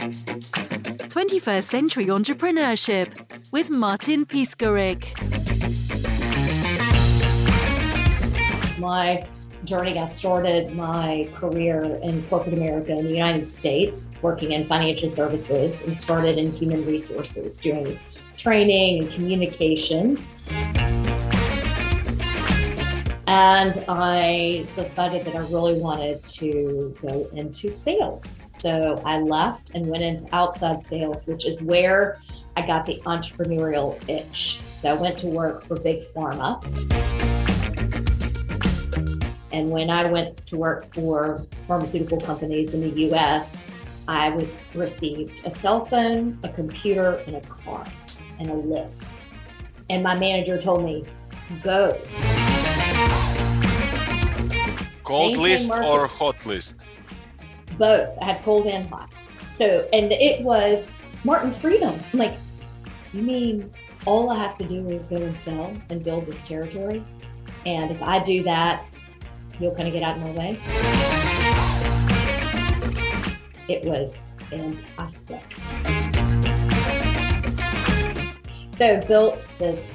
[0.00, 5.10] 21st Century Entrepreneurship with Martin Piskarik.
[8.78, 9.22] My
[9.64, 15.10] journey got started my career in corporate America in the United States, working in financial
[15.10, 17.98] services, and started in human resources, doing
[18.38, 20.26] training and communications.
[23.30, 28.40] And I decided that I really wanted to go into sales.
[28.48, 32.20] So I left and went into outside sales, which is where
[32.56, 34.58] I got the entrepreneurial itch.
[34.80, 36.60] So I went to work for Big Pharma.
[39.52, 43.62] And when I went to work for pharmaceutical companies in the US,
[44.08, 47.86] I was received a cell phone, a computer, and a car,
[48.40, 49.04] and a list.
[49.88, 51.04] And my manager told me,
[51.62, 51.96] go.
[55.10, 56.86] Cold Maintain list market- or hot list?
[57.76, 58.16] both.
[58.22, 59.10] I had cold and hot.
[59.56, 60.92] So, and it was
[61.24, 61.98] Martin Freedom.
[62.12, 62.34] I'm like,
[63.12, 63.72] you mean
[64.06, 67.02] all I have to do is go and sell and build this territory?
[67.66, 68.84] And if I do that,
[69.58, 70.60] you'll kind of get out of my way.
[73.68, 75.42] It was fantastic.
[78.76, 79.90] So built this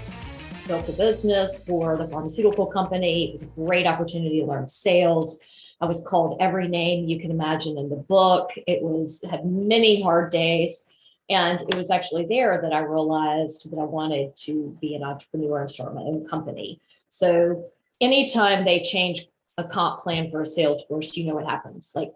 [0.67, 3.29] built a business for the pharmaceutical company.
[3.29, 5.37] It was a great opportunity to learn sales.
[5.81, 8.51] I was called every name you can imagine in the book.
[8.67, 10.81] It was had many hard days.
[11.29, 15.61] And it was actually there that I realized that I wanted to be an entrepreneur
[15.61, 16.79] and start my own company.
[17.09, 19.25] So anytime they change
[19.57, 21.91] a comp plan for a sales force, you know what happens.
[21.95, 22.13] Like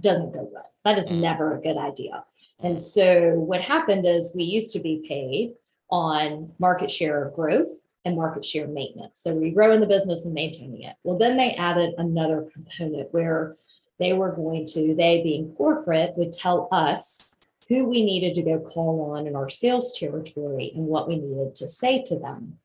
[0.00, 0.72] doesn't go well.
[0.84, 1.20] That is mm.
[1.20, 2.24] never a good idea.
[2.60, 5.54] And so what happened is we used to be paid
[5.90, 9.18] on market share growth and market share maintenance.
[9.20, 10.96] So we grow in the business and maintaining it.
[11.02, 13.56] Well, then they added another component where
[13.98, 17.34] they were going to, they being corporate, would tell us
[17.68, 21.54] who we needed to go call on in our sales territory and what we needed
[21.56, 22.58] to say to them.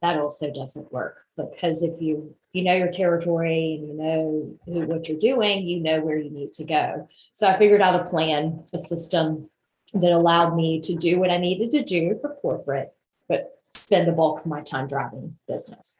[0.00, 4.86] That also doesn't work because if you you know your territory and you know who,
[4.86, 7.08] what you're doing, you know where you need to go.
[7.34, 9.50] So I figured out a plan, a system
[9.94, 12.92] that allowed me to do what I needed to do for corporate,
[13.28, 15.98] but spend the bulk of my time driving business.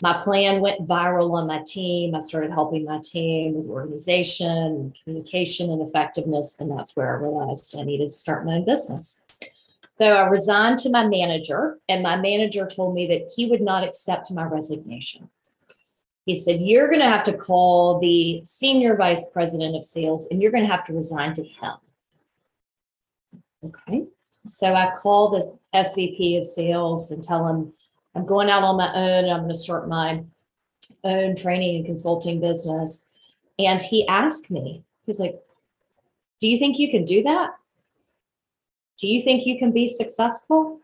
[0.00, 2.14] My plan went viral on my team.
[2.14, 6.56] I started helping my team with organization, communication, and effectiveness.
[6.60, 9.20] And that's where I realized I needed to start my own business.
[9.90, 13.82] So I resigned to my manager, and my manager told me that he would not
[13.82, 15.28] accept my resignation.
[16.24, 20.42] He said, You're going to have to call the senior vice president of sales and
[20.42, 21.72] you're going to have to resign to him.
[23.64, 24.04] Okay.
[24.48, 27.72] So I call the SVP of sales and tell him
[28.14, 29.24] I'm going out on my own.
[29.24, 30.22] and I'm going to start my
[31.04, 33.04] own training and consulting business.
[33.58, 35.38] And he asked me, he's like,
[36.40, 37.50] Do you think you can do that?
[38.98, 40.80] Do you think you can be successful?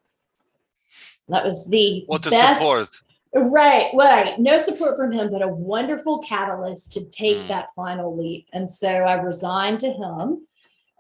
[1.29, 2.89] That was the What is best- support?
[3.37, 4.39] Right, right.
[4.39, 7.49] No support from him, but a wonderful catalyst to take Mm.
[7.49, 8.47] that final leap.
[8.53, 10.47] And so I resigned to him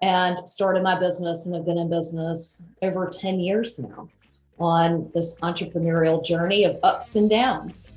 [0.05, 4.07] and started my business and have been in business over 10 years now
[4.59, 7.97] on this entrepreneurial journey of ups and downs.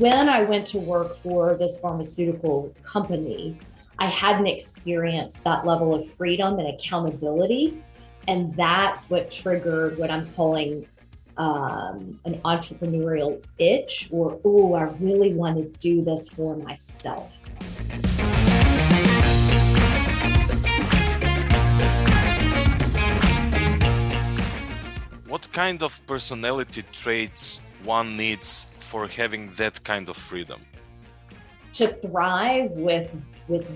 [0.00, 3.56] When I went to work for this pharmaceutical company,
[4.00, 7.80] I hadn't experienced that level of freedom and accountability.
[8.26, 10.84] And that's what triggered what I'm calling
[11.36, 17.38] um, an entrepreneurial itch or, oh, I really want to do this for myself.
[25.28, 30.60] What kind of personality traits one needs for having that kind of freedom?
[31.72, 33.10] to thrive with
[33.48, 33.66] with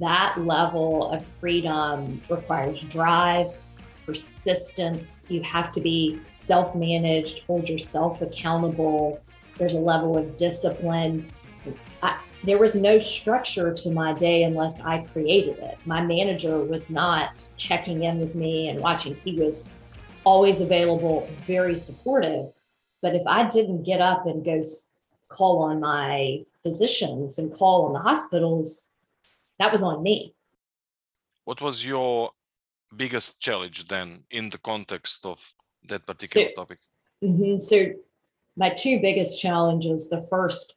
[0.00, 3.46] that level of freedom requires drive
[4.08, 5.26] persistence.
[5.28, 9.22] You have to be self-managed hold yourself accountable.
[9.58, 11.30] There's a level of discipline.
[12.02, 15.76] I, there was no structure to my day unless i created it.
[15.84, 19.14] My manager was not checking in with me and watching.
[19.24, 19.66] He was
[20.24, 22.46] always available very supportive.
[23.02, 24.62] But if i didn't get up and go
[25.28, 28.88] call on my physicians and call on the hospitals,
[29.58, 30.34] that was on me.
[31.44, 32.32] What was your
[32.96, 35.54] biggest challenge then in the context of
[35.88, 36.78] that particular So- topic?
[37.22, 37.62] Mhm.
[37.62, 37.92] So,
[38.56, 40.74] my two biggest challenges the first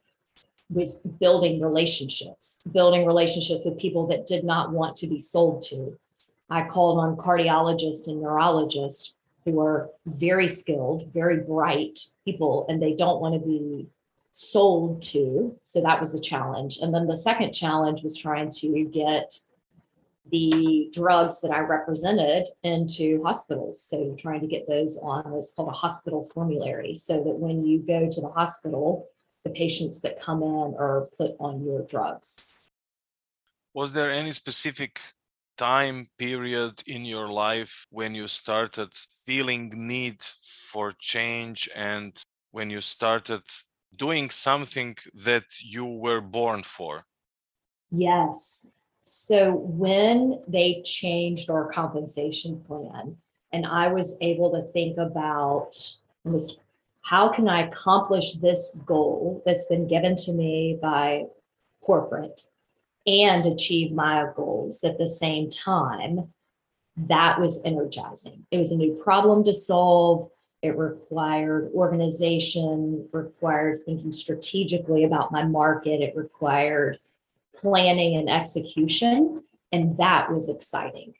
[0.70, 5.98] was building relationships, building relationships with people that did not want to be sold to.
[6.50, 9.14] I called on cardiologists and neurologists
[9.46, 13.88] who are very skilled, very bright people, and they don't want to be
[14.34, 15.58] sold to.
[15.66, 16.78] So that was a challenge.
[16.78, 19.38] And then the second challenge was trying to get
[20.32, 23.84] the drugs that I represented into hospitals.
[23.84, 27.80] So trying to get those on what's called a hospital formulary so that when you
[27.80, 29.08] go to the hospital,
[29.44, 32.54] the patients that come in are put on your drugs.
[33.74, 35.00] Was there any specific
[35.58, 38.90] time period in your life when you started
[39.26, 42.18] feeling need for change and
[42.52, 43.42] when you started
[43.96, 47.06] doing something that you were born for?
[47.92, 48.66] Yes.
[49.02, 53.18] So when they changed our compensation plan,
[53.52, 55.72] and I was able to think about
[57.02, 61.26] how can I accomplish this goal that's been given to me by
[61.82, 62.46] corporate
[63.08, 66.32] and achieve my goals at the same time,
[66.96, 68.46] that was energizing.
[68.52, 70.30] It was a new problem to solve.
[70.62, 76.02] It required organization, required thinking strategically about my market.
[76.02, 77.00] It required
[77.56, 79.42] planning and execution.
[79.72, 81.14] And that was exciting.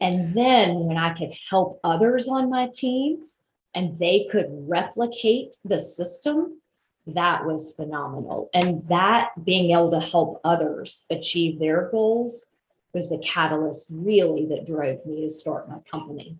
[0.00, 3.26] And then when I could help others on my team
[3.74, 6.60] and they could replicate the system,
[7.06, 8.50] that was phenomenal.
[8.52, 12.46] And that being able to help others achieve their goals
[12.92, 16.38] was the catalyst really that drove me to start my company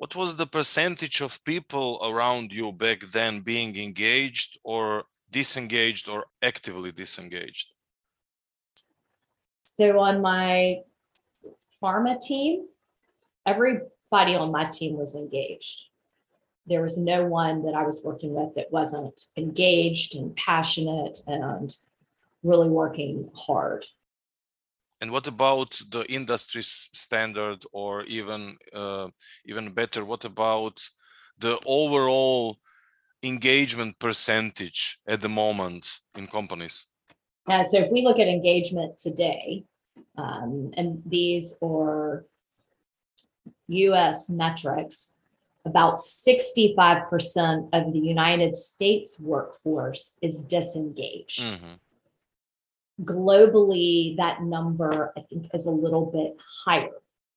[0.00, 6.26] what was the percentage of people around you back then being engaged or disengaged or
[6.42, 7.72] actively disengaged?
[9.66, 10.80] So on my
[11.82, 12.66] pharma team,
[13.46, 15.78] everybody on my team was engaged.
[16.66, 21.74] There was no one that I was working with that wasn't engaged and passionate and
[22.42, 23.86] really working hard.
[25.00, 29.08] And what about the industry standard, or even uh,
[29.46, 30.82] even better, what about
[31.38, 32.58] the overall
[33.22, 36.86] engagement percentage at the moment in companies?
[37.48, 39.64] Uh, so if we look at engagement today,
[40.16, 42.24] um, and these are
[43.68, 44.28] U.S.
[44.28, 45.10] metrics,
[45.64, 51.40] about 65% of the United States workforce is disengaged.
[51.40, 51.74] Mm-hmm
[53.04, 56.90] globally, that number I think is a little bit higher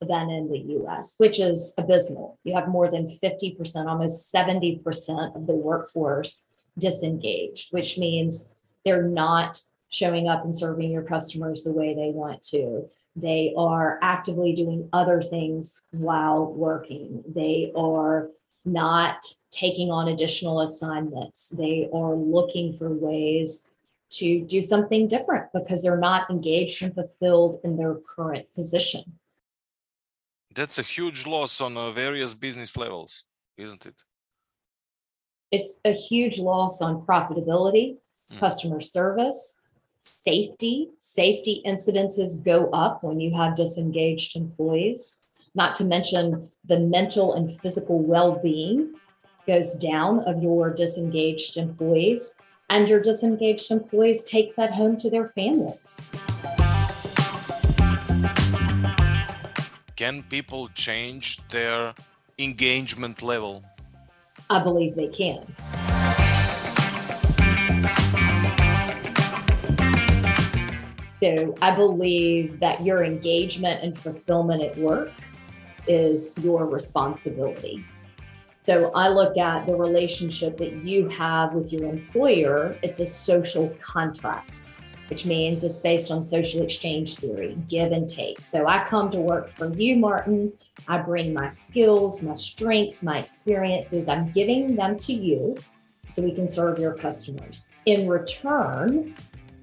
[0.04, 2.40] than in the US, which is abysmal.
[2.44, 6.44] You have more than 50%, almost 70% of the workforce
[6.78, 8.50] disengaged, which means
[8.86, 12.90] they're not showing up and serving your customers the way they want to.
[13.16, 17.24] They are actively doing other things while working.
[17.28, 18.30] They are
[18.66, 21.50] not taking on additional assignments.
[21.50, 23.64] They are looking for ways
[24.18, 29.04] to do something different because they're not engaged and fulfilled in their current position.
[30.56, 33.24] That's a huge loss on uh, various business levels,
[33.58, 33.96] isn't it?
[35.52, 37.98] It's a huge loss on profitability,
[38.32, 38.40] mm.
[38.40, 39.62] customer service,
[40.00, 40.90] safety.
[41.00, 45.20] Safety incidences go up when you have disengaged employees,
[45.54, 48.96] not to mention the mental and physical well being
[49.46, 52.36] goes down of your disengaged employees
[52.70, 55.94] and your disengaged employees take that home to their families.
[60.04, 61.94] Can people change their
[62.38, 63.64] engagement level?
[64.50, 65.48] I believe they can.
[71.22, 75.14] So I believe that your engagement and fulfillment at work
[75.88, 77.86] is your responsibility.
[78.64, 83.70] So I look at the relationship that you have with your employer, it's a social
[83.82, 84.64] contract,
[85.14, 88.42] which means it's based on social exchange theory, give and take.
[88.42, 90.52] So I come to work for you, Martin.
[90.88, 95.56] I bring my skills, my strengths, my experiences, I'm giving them to you
[96.16, 97.70] so we can serve your customers.
[97.86, 99.14] In return,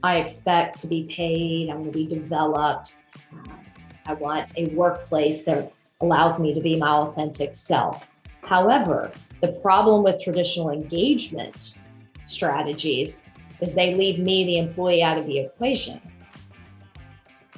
[0.04, 2.95] I expect to be paid, I'm going to be developed.
[3.33, 3.50] Uh,
[4.07, 8.09] I want a workplace that allows me to be my authentic self.
[8.45, 11.80] However, the problem with traditional engagement
[12.26, 13.19] strategies
[13.61, 16.00] is they leave me, the employee, out of the equation.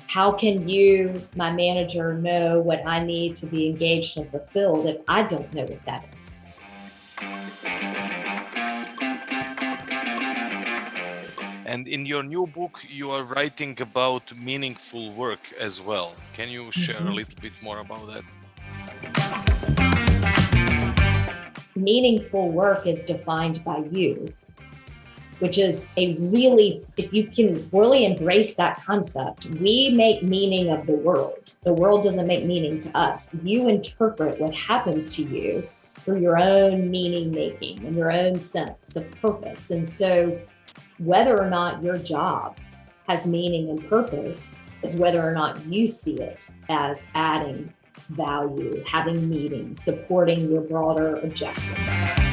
[0.07, 4.99] How can you, my manager, know what I need to be engaged and fulfilled if
[5.09, 6.33] I don't know what that is?
[11.65, 16.13] And in your new book, you are writing about meaningful work as well.
[16.35, 17.09] Can you share mm-hmm.
[17.09, 18.25] a little bit more about that?
[21.83, 24.33] meaningful work is defined by you,
[25.43, 30.87] which is a really, if you can really embrace that concept, we make meaning of
[30.87, 31.53] the world.
[31.65, 33.35] The world doesn't make meaning to us.
[33.43, 38.95] You interpret what happens to you through your own meaning making and your own sense
[38.95, 39.73] of purpose.
[39.73, 40.41] And so,
[40.99, 42.57] whether or not your job
[43.09, 47.75] has meaning and purpose is whether or not you see it as adding
[48.11, 52.32] value, having meaning, supporting your broader objectives.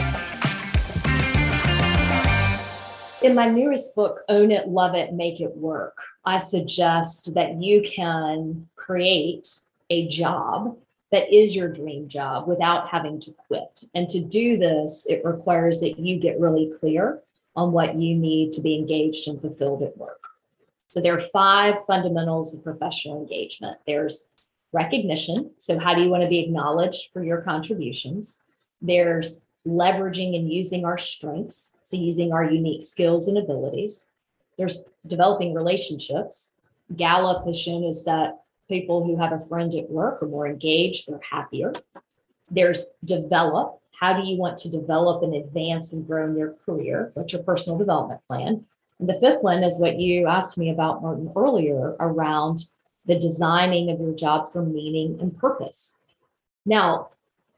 [3.21, 7.81] In my newest book, Own It, Love It, Make It Work, I suggest that you
[7.81, 9.59] can create
[9.89, 10.77] a job
[11.11, 13.83] that is your dream job without having to quit.
[13.93, 17.21] And to do this, it requires that you get really clear
[17.57, 20.23] on what you need to be engaged and fulfilled at work.
[20.87, 23.77] So there are five fundamentals of professional engagement.
[23.85, 24.23] There's
[24.71, 25.51] recognition.
[25.59, 28.39] So, how do you want to be acknowledged for your contributions?
[28.81, 31.77] There's leveraging and using our strengths.
[31.87, 34.07] So, using our unique skills and abilities.
[34.57, 36.51] There's developing relationships.
[36.95, 41.07] Gallup has shown us that people who have a friend at work are more engaged,
[41.07, 41.73] they're happier.
[42.51, 43.79] There's develop.
[43.99, 47.11] How do you want to develop and advance and grow in your career?
[47.15, 48.65] What's your personal development plan?
[48.99, 52.65] And the fifth one is what you asked me about, Martin, earlier around
[53.05, 55.95] the designing of your job for meaning and purpose.
[56.65, 57.09] Now,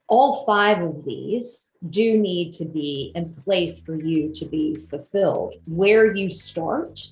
[0.08, 5.54] all five of these do need to be in place for you to be fulfilled.
[5.66, 7.08] Where you start,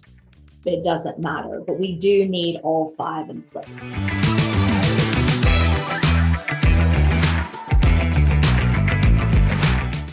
[0.64, 3.66] it doesn't matter, but we do need all five in place.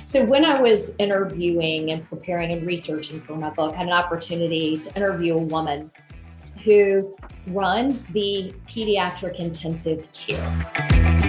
[0.03, 3.93] So, when I was interviewing and preparing and researching for my book, I had an
[3.93, 5.91] opportunity to interview a woman
[6.63, 7.15] who
[7.47, 11.26] runs the pediatric intensive care.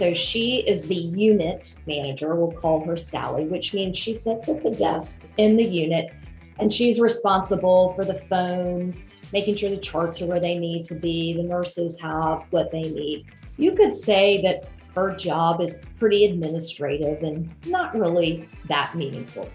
[0.00, 4.62] So, she is the unit manager, we'll call her Sally, which means she sits at
[4.62, 6.10] the desk in the unit
[6.58, 10.94] and she's responsible for the phones, making sure the charts are where they need to
[10.94, 13.26] be, the nurses have what they need.
[13.58, 19.50] You could say that her job is pretty administrative and not really that meaningful.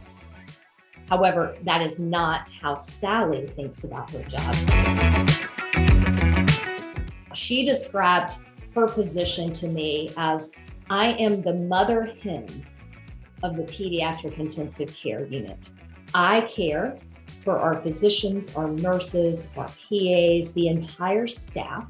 [1.09, 4.55] However, that is not how Sally thinks about her job.
[7.33, 8.45] She described
[8.75, 10.51] her position to me as
[10.89, 12.65] I am the mother hen
[13.41, 15.69] of the pediatric intensive care unit.
[16.13, 16.97] I care
[17.39, 21.87] for our physicians, our nurses, our PAs, the entire staff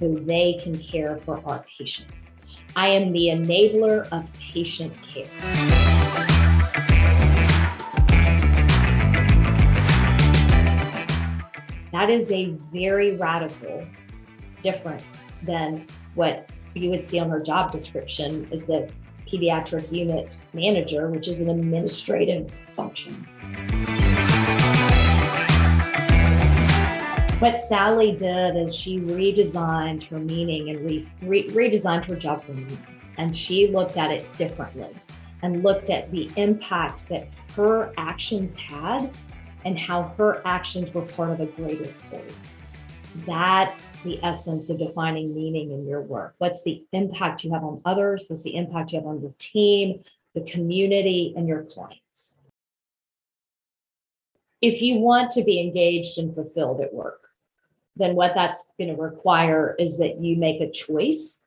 [0.00, 2.36] so they can care for our patients.
[2.74, 5.26] I am the enabler of patient care.
[11.92, 13.86] That is a very radical
[14.62, 18.90] difference than what you would see on her job description is the
[19.26, 23.12] pediatric unit manager, which is an administrative function.
[27.38, 32.52] What Sally did is she redesigned her meaning and re- re- redesigned her job for
[32.52, 32.78] meaning.
[33.18, 34.88] And she looked at it differently
[35.42, 39.10] and looked at the impact that her actions had
[39.64, 42.22] and how her actions were part of a greater whole.
[43.24, 46.34] That's the essence of defining meaning in your work.
[46.38, 48.26] What's the impact you have on others?
[48.28, 50.02] What's the impact you have on your team,
[50.34, 52.38] the community, and your clients?
[54.60, 57.20] If you want to be engaged and fulfilled at work,
[57.96, 61.44] then what that's going to require is that you make a choice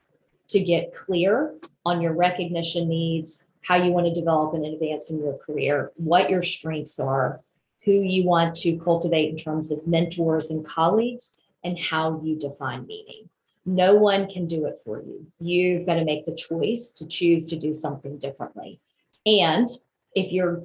[0.50, 1.54] to get clear
[1.86, 6.30] on your recognition needs, how you want to develop and advance in your career, what
[6.30, 7.42] your strengths are,
[7.84, 11.32] who you want to cultivate in terms of mentors and colleagues,
[11.64, 13.30] and how you define meaning.
[13.66, 15.28] No one can do it for you.
[15.40, 18.80] You've got to make the choice to choose to do something differently.
[19.26, 19.70] And
[20.16, 20.64] if you're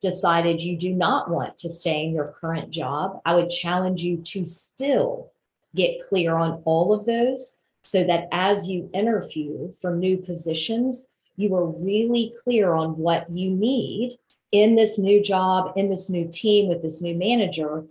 [0.00, 4.18] decided you do not want to stay in your current job, I would challenge you
[4.18, 5.30] to still
[5.74, 11.54] get clear on all of those so that as you interview for new positions, you
[11.54, 14.16] are really clear on what you need
[14.52, 17.84] in this new job, in this new team, with this new manager,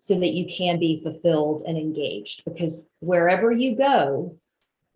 [0.00, 2.42] so that you can be fulfilled and engaged.
[2.44, 4.36] Because wherever you go,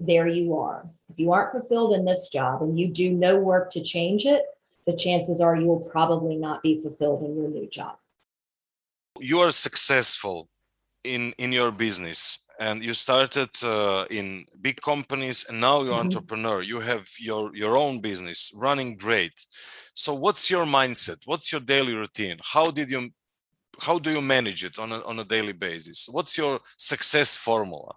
[0.00, 0.88] there you are.
[1.10, 4.42] If you aren't fulfilled in this job and you do no work to change it,
[4.86, 7.96] the chances are you will probably not be fulfilled in your new job.
[9.20, 10.48] You are successful
[11.04, 16.06] in in your business and you started uh, in big companies and now you're mm-hmm.
[16.06, 19.34] entrepreneur you have your your own business running great
[19.94, 23.10] so what's your mindset what's your daily routine how did you
[23.80, 27.94] how do you manage it on a, on a daily basis what's your success formula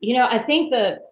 [0.00, 1.02] you know i think that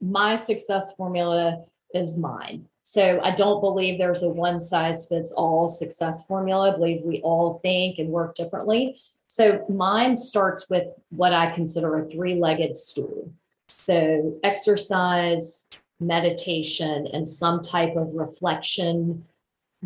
[0.00, 1.64] my success formula
[1.94, 6.72] is mine so I don't believe there's a one size fits all success formula.
[6.72, 9.00] I believe we all think and work differently.
[9.28, 13.32] So mine starts with what I consider a three legged stool.
[13.68, 15.66] So, exercise,
[16.00, 19.24] meditation, and some type of reflection,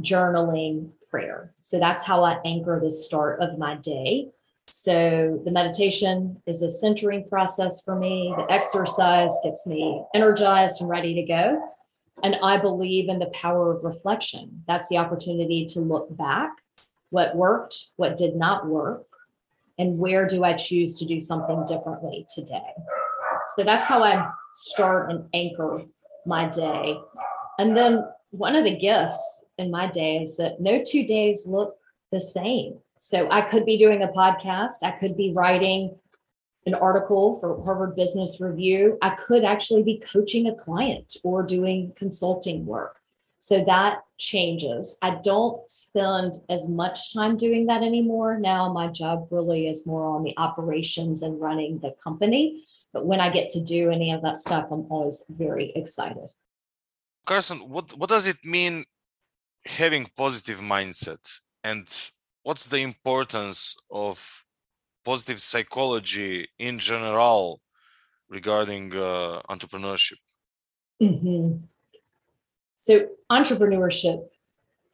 [0.00, 1.52] journaling, prayer.
[1.62, 4.30] So, that's how I anchor the start of my day.
[4.66, 8.35] So, the meditation is a centering process for me.
[8.37, 11.71] The exercise gets me energized and ready to go.
[12.25, 14.64] And I believe in the power of reflection.
[14.66, 16.50] That's the opportunity to look back
[17.11, 19.06] what worked, what did not work,
[19.78, 22.73] and where do I choose to do something differently today.
[23.54, 25.83] So that's how I start and anchor
[26.26, 26.99] my day.
[27.61, 31.76] And then one of the gifts in my day is that no two days look
[32.11, 32.78] the same.
[32.99, 35.96] So I could be doing a podcast, I could be writing
[36.66, 38.96] an article for Harvard Business Review.
[39.02, 42.99] I could actually be coaching a client or doing consulting work.
[43.40, 44.96] So that changes.
[45.02, 48.38] I don't spend as much time doing that anymore.
[48.38, 52.64] Now my job really is more on the operations and running the company.
[52.94, 56.28] But when I get to do any of that stuff, I'm always very excited.
[57.26, 58.84] Carson, what, what does it mean
[59.66, 61.40] having positive mindset?
[61.62, 61.87] And
[62.42, 64.44] what's the importance of
[65.04, 67.61] positive psychology in general
[68.28, 70.18] regarding uh, entrepreneurship?
[71.00, 71.64] Mm-hmm.
[72.83, 74.26] So, entrepreneurship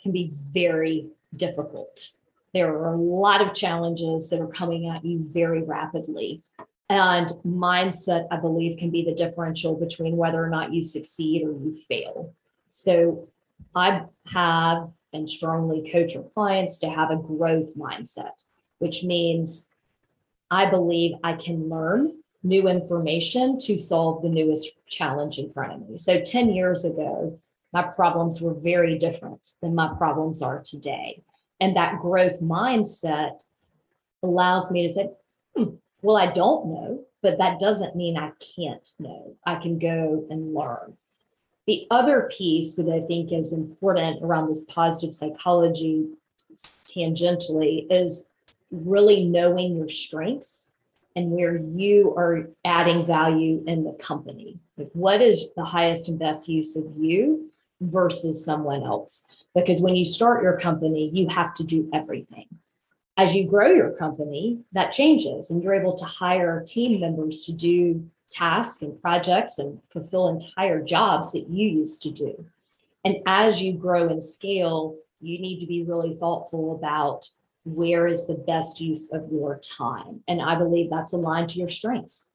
[0.02, 2.10] can be very difficult.
[2.54, 6.42] There are a lot of challenges that are coming at you very rapidly.
[6.88, 11.52] And mindset, I believe, can be the differential between whether or not you succeed or
[11.52, 12.34] you fail.
[12.70, 13.28] So,
[13.74, 14.02] I
[14.32, 18.44] have and strongly coach our clients to have a growth mindset,
[18.78, 19.68] which means
[20.50, 25.88] I believe I can learn new information to solve the newest challenge in front of
[25.88, 25.96] me.
[25.96, 27.38] So 10 years ago,
[27.72, 31.22] my problems were very different than my problems are today.
[31.60, 33.40] And that growth mindset
[34.22, 35.10] allows me to say,
[35.54, 39.36] hmm, well, I don't know, but that doesn't mean I can't know.
[39.44, 40.96] I can go and learn.
[41.66, 46.08] The other piece that I think is important around this positive psychology
[46.62, 48.26] tangentially is
[48.70, 50.70] really knowing your strengths
[51.16, 54.58] and where you are adding value in the company.
[54.76, 59.26] Like, what is the highest and best use of you versus someone else?
[59.54, 62.46] Because when you start your company, you have to do everything.
[63.16, 67.52] As you grow your company, that changes, and you're able to hire team members to
[67.52, 72.46] do tasks and projects and fulfill entire jobs that you used to do.
[73.04, 77.28] And as you grow and scale, you need to be really thoughtful about
[77.64, 80.22] where is the best use of your time.
[80.28, 82.28] And I believe that's aligned to your strengths.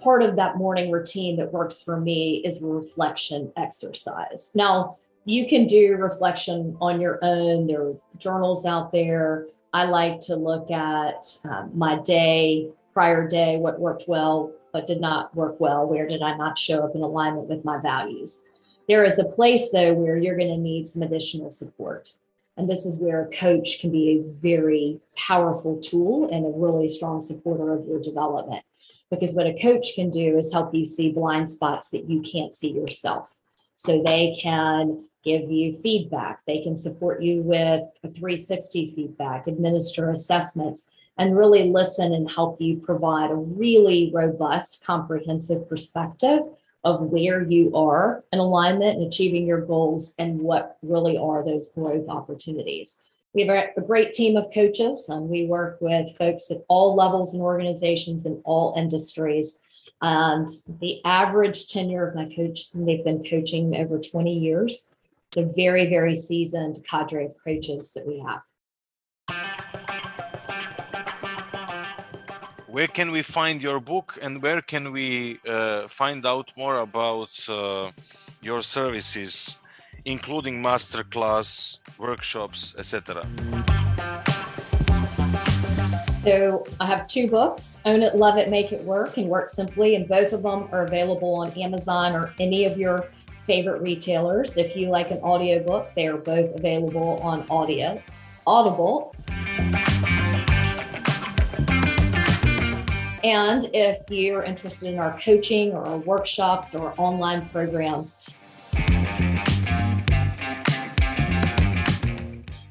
[0.00, 4.50] Part of that morning routine that works for me is a reflection exercise.
[4.54, 7.66] Now, you can do reflection on your own.
[7.66, 9.48] There are journals out there.
[9.72, 15.00] I like to look at um, my day, prior day, what worked well, but did
[15.00, 15.84] not work well?
[15.84, 18.38] Where did I not show up in alignment with my values?
[18.88, 22.14] There is a place, though, where you're going to need some additional support.
[22.56, 26.88] And this is where a coach can be a very powerful tool and a really
[26.88, 28.64] strong supporter of your development.
[29.10, 32.56] Because what a coach can do is help you see blind spots that you can't
[32.56, 33.40] see yourself.
[33.74, 40.10] So they can give you feedback, they can support you with a 360 feedback, administer
[40.10, 40.86] assessments,
[41.18, 46.40] and really listen and help you provide a really robust, comprehensive perspective
[46.84, 51.70] of where you are in alignment and achieving your goals and what really are those
[51.70, 52.98] growth opportunities.
[53.34, 56.94] We have a, a great team of coaches, and we work with folks at all
[56.94, 59.58] levels and organizations in all industries.
[60.00, 60.48] And
[60.80, 64.86] the average tenure of my coach, they've been coaching over 20 years.
[65.36, 68.42] A very, very seasoned cadre of coaches that we have.
[72.76, 77.32] where can we find your book and where can we uh, find out more about
[77.48, 77.90] uh,
[78.42, 79.58] your services
[80.04, 83.24] including masterclass workshops etc
[86.22, 89.94] so i have two books own it love it make it work and work simply
[89.94, 93.08] and both of them are available on amazon or any of your
[93.46, 98.00] favorite retailers if you like an audiobook they are both available on audio
[98.46, 99.14] audible
[103.26, 108.18] And if you're interested in our coaching or our workshops or online programs,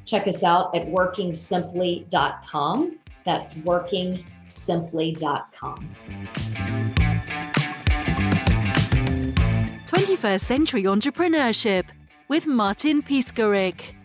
[0.05, 2.99] check us out at workingsimply.com.
[3.25, 5.95] That's workingsimply.com.
[9.95, 11.85] 21st Century Entrepreneurship
[12.27, 13.95] with Martin Piskarik.